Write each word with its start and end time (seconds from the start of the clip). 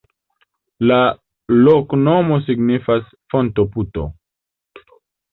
La 0.91 0.95
loknomo 1.67 2.39
signifas: 2.47 3.11
fonto-puto. 3.33 4.07